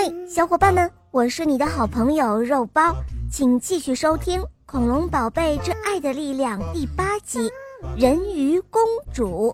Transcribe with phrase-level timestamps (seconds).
[0.00, 2.94] 嘿，小伙伴们，我是你的好朋友肉包，
[3.32, 7.50] 请继续收听《恐龙宝贝之爱的力量》第八集
[8.00, 8.80] 《人鱼公
[9.12, 9.52] 主》。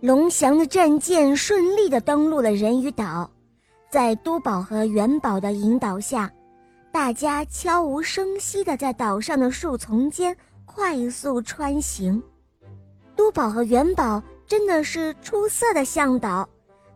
[0.00, 3.30] 龙翔的战舰顺利的登陆了人鱼岛，
[3.90, 6.32] 在都宝和元宝的引导下，
[6.90, 10.34] 大家悄无声息的在岛上的树丛间
[10.64, 12.22] 快速穿行。
[13.14, 16.48] 都宝和元宝真的是出色的向导。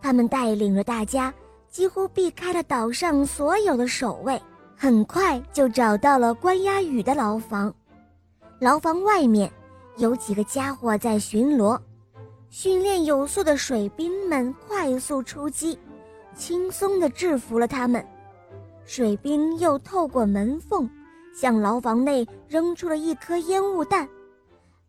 [0.00, 1.32] 他们带领着大家，
[1.68, 4.40] 几乎避开了岛上所有的守卫，
[4.76, 7.74] 很快就找到了关押羽的牢房。
[8.60, 9.50] 牢房外面
[9.96, 11.78] 有几个家伙在巡逻，
[12.48, 15.78] 训练有素的水兵们快速出击，
[16.34, 18.04] 轻松地制服了他们。
[18.84, 20.88] 水兵又透过门缝
[21.34, 24.08] 向牢房内扔出了一颗烟雾弹，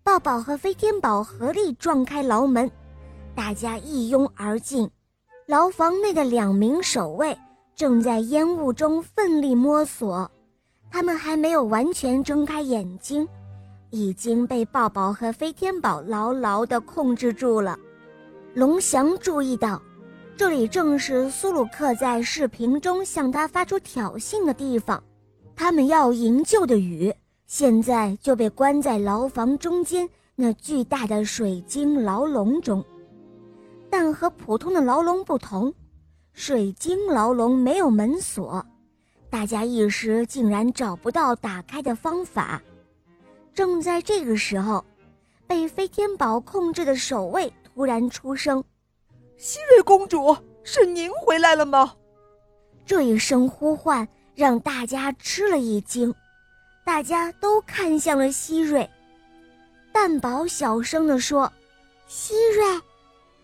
[0.03, 2.71] 抱抱和飞天宝合力撞开牢门，
[3.35, 4.89] 大家一拥而进。
[5.49, 7.35] 牢房内的两名守卫
[7.75, 10.29] 正在烟雾中奋力摸索，
[10.91, 13.27] 他们还没有完全睁开眼睛，
[13.89, 17.75] 已经被抱抱和飞天宝牢牢地控制住了。
[18.53, 19.81] 龙翔注意到，
[20.37, 25.03] 这里正是苏鲁克在视频中向他发出挑衅的地方。
[25.55, 27.11] 他们要营救的雨，
[27.47, 32.85] 现在就被关在牢房中间那巨大的水晶牢笼中。
[33.89, 35.73] 但和普通的牢笼不同，
[36.33, 38.65] 水晶牢笼没有门锁，
[39.29, 42.61] 大家一时竟然找不到打开的方法。
[43.53, 44.85] 正在这个时候，
[45.47, 48.63] 被飞天宝控制的守卫突然出声
[49.37, 51.93] ：“希瑞公主，是您回来了吗？”
[52.85, 56.13] 这一声呼唤让大家吃了一惊，
[56.85, 58.89] 大家都看向了希瑞。
[59.91, 61.51] 蛋宝小声地说
[62.07, 62.63] ：“希瑞。”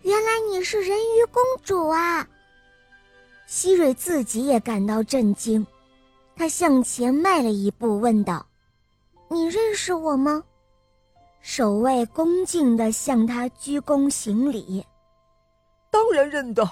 [0.06, 2.24] 原来你是人鱼公主啊！
[3.48, 5.66] 希瑞自己也感到震惊，
[6.36, 8.46] 他向前迈了一步，问道
[9.28, 10.44] ：“你认识我吗？”
[11.42, 14.86] 守卫恭敬地向他鞠躬行礼
[15.90, 16.64] ：“当然认得，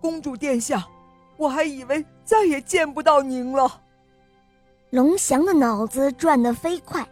[0.00, 0.88] 公主殿下，
[1.36, 3.82] 我还以为再也见不到您了。”
[4.88, 7.06] 龙翔的脑子转得飞快，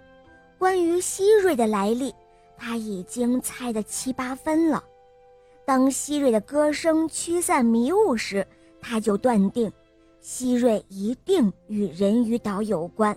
[0.56, 2.15] 关于希瑞的来历，
[2.56, 4.83] 他已经猜得七八分了。
[5.66, 8.47] 当希瑞的歌声驱散迷雾时，
[8.81, 9.71] 他就断定，
[10.21, 13.15] 希瑞一定与人鱼岛有关。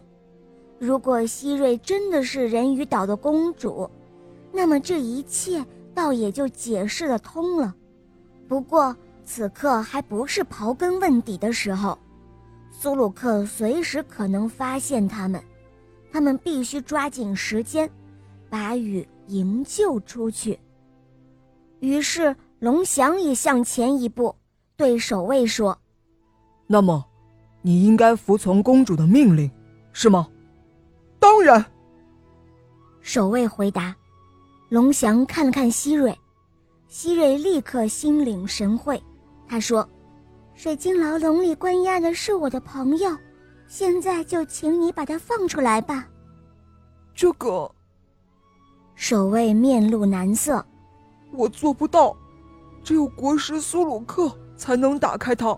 [0.79, 3.87] 如果希瑞真的是人鱼岛的公主，
[4.51, 7.75] 那么这一切倒也就解释得通了。
[8.47, 11.95] 不过此刻还不是刨根问底的时候，
[12.71, 15.39] 苏鲁克随时可能发现他们，
[16.11, 17.87] 他们必须抓紧时间，
[18.49, 20.59] 把雨营救出去。
[21.79, 24.35] 于是，龙翔也向前一步，
[24.75, 25.78] 对守卫说
[26.67, 27.06] ：“那么，
[27.62, 29.50] 你应该服从公主的命令，
[29.94, 30.28] 是吗
[31.19, 31.66] ？”“当然。”
[33.01, 33.95] 守卫回答。
[34.69, 36.16] 龙翔看了看希瑞，
[36.88, 39.01] 希瑞立刻心领神会。
[39.47, 39.88] 他说
[40.53, 43.17] ：“水晶牢笼里关押的是我的朋友，
[43.67, 46.07] 现在就请你把他放出来吧。”
[47.16, 47.72] 这个。
[48.96, 50.63] 守卫面露难色。
[51.31, 52.16] 我做不到，
[52.84, 55.57] 只有国师苏鲁克才能打开它。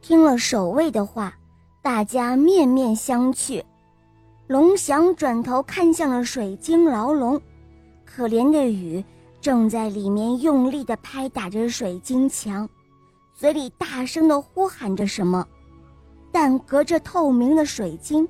[0.00, 1.34] 听了守卫的话，
[1.82, 3.62] 大家面面相觑。
[4.46, 7.40] 龙翔转头看向了水晶牢笼，
[8.06, 9.04] 可怜的雨
[9.40, 12.68] 正在里面用力地拍打着水晶墙，
[13.34, 15.46] 嘴里大声地呼喊着什么，
[16.32, 18.26] 但隔着透明的水晶，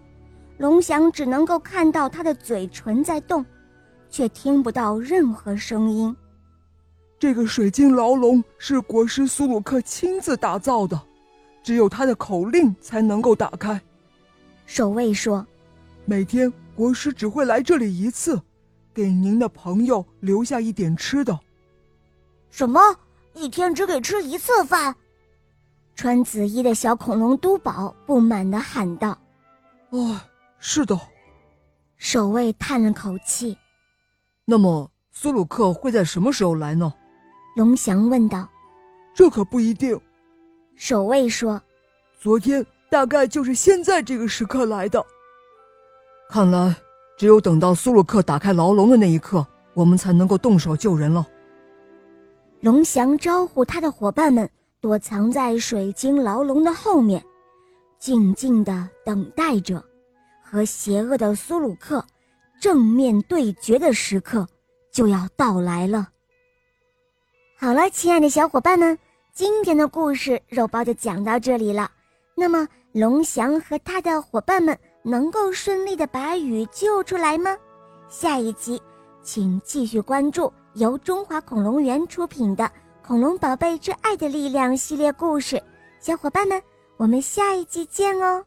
[0.56, 3.44] 龙翔只能够看到他的嘴唇在动。
[4.10, 6.14] 却听不到任何声音。
[7.18, 11.00] 这个水晶牢笼是国师苏鲁克亲自打造的，
[11.62, 13.80] 只有他的口令才能够打开。
[14.66, 15.44] 守卫说
[16.06, 18.40] ：“每天国师只会来这里一次，
[18.94, 21.38] 给您的朋友留下一点吃的。”
[22.50, 22.80] 什么？
[23.34, 24.94] 一天只给吃一次饭？
[25.94, 29.18] 穿紫衣的小恐龙都宝不满地喊道
[29.90, 30.20] ：“哦，
[30.58, 30.98] 是的。”
[31.98, 33.58] 守卫叹了口气。
[34.50, 36.90] 那么苏鲁克会在什么时候来呢？
[37.54, 38.48] 龙翔问道。
[39.14, 40.00] 这可不一定。
[40.74, 41.60] 守卫说
[42.18, 45.04] ：“昨天大概就是现在这个时刻来的。
[46.30, 46.74] 看来，
[47.18, 51.26] 只有等到苏鲁克打开牢笼的那一刻，我们才能够动手救人了。”
[52.62, 54.48] 龙翔招呼他的伙伴们
[54.80, 57.22] 躲藏在水晶牢笼的后面，
[57.98, 59.84] 静静的等待着
[60.42, 62.02] 和邪恶的苏鲁克。
[62.60, 64.46] 正面对决的时刻
[64.92, 66.08] 就要到来了。
[67.58, 68.98] 好了，亲爱的小伙伴们，
[69.32, 71.90] 今天的故事肉包就讲到这里了。
[72.34, 77.56] 那么，龙翔和他的伙伴们能够顺利的把雨救出来吗？
[78.08, 78.80] 下一集，
[79.22, 82.64] 请继续关注由中华恐龙园出品的
[83.04, 85.60] 《恐龙宝贝之爱的力量》系列故事。
[86.00, 86.62] 小伙伴们，
[86.96, 88.44] 我们下一集见哦！